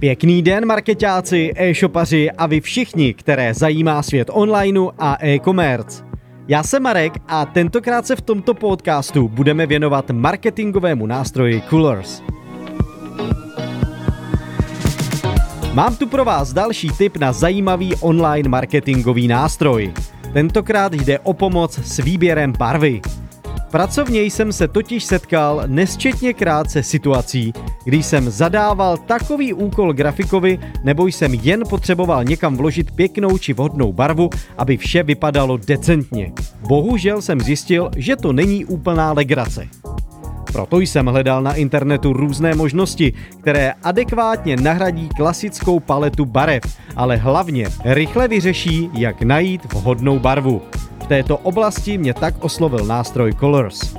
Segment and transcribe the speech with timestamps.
[0.00, 6.04] Pěkný den, marketáci, e-shopaři a vy všichni, které zajímá svět onlineu a e-commerce.
[6.48, 12.22] Já jsem Marek a tentokrát se v tomto podcastu budeme věnovat marketingovému nástroji Coolers.
[15.74, 19.92] Mám tu pro vás další tip na zajímavý online marketingový nástroj.
[20.32, 23.00] Tentokrát jde o pomoc s výběrem barvy.
[23.70, 27.52] Pracovně jsem se totiž setkal nesčetněkrát se situací,
[27.84, 33.92] kdy jsem zadával takový úkol grafikovi, nebo jsem jen potřeboval někam vložit pěknou či vhodnou
[33.92, 36.32] barvu, aby vše vypadalo decentně.
[36.68, 39.68] Bohužel jsem zjistil, že to není úplná legrace.
[40.52, 46.62] Proto jsem hledal na internetu různé možnosti, které adekvátně nahradí klasickou paletu barev,
[46.96, 50.62] ale hlavně rychle vyřeší, jak najít vhodnou barvu
[51.10, 53.96] této oblasti mě tak oslovil nástroj Colors.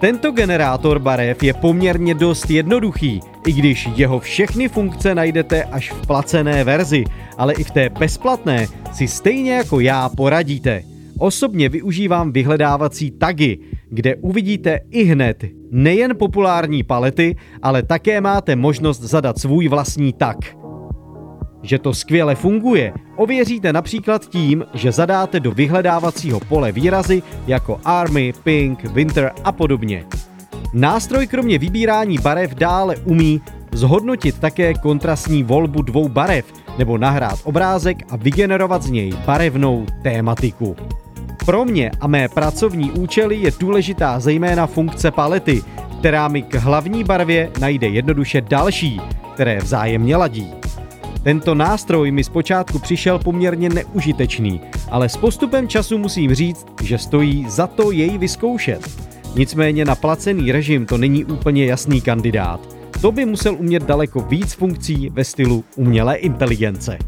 [0.00, 6.06] Tento generátor barev je poměrně dost jednoduchý, i když jeho všechny funkce najdete až v
[6.06, 7.04] placené verzi,
[7.38, 10.82] ale i v té bezplatné si stejně jako já poradíte.
[11.18, 13.58] Osobně využívám vyhledávací tagy,
[13.90, 20.63] kde uvidíte i hned nejen populární palety, ale také máte možnost zadat svůj vlastní tag.
[21.64, 28.32] Že to skvěle funguje, ověříte například tím, že zadáte do vyhledávacího pole výrazy jako Army,
[28.44, 30.04] Pink, Winter a podobně.
[30.72, 33.40] Nástroj kromě vybírání barev dále umí
[33.72, 36.44] zhodnotit také kontrastní volbu dvou barev
[36.78, 40.76] nebo nahrát obrázek a vygenerovat z něj barevnou tématiku.
[41.44, 45.62] Pro mě a mé pracovní účely je důležitá zejména funkce palety,
[45.98, 49.00] která mi k hlavní barvě najde jednoduše další,
[49.34, 50.63] které vzájemně ladí.
[51.24, 57.46] Tento nástroj mi zpočátku přišel poměrně neužitečný, ale s postupem času musím říct, že stojí
[57.48, 58.90] za to jej vyzkoušet.
[59.36, 62.60] Nicméně na placený režim to není úplně jasný kandidát.
[63.00, 66.98] To by musel umět daleko víc funkcí ve stylu umělé inteligence.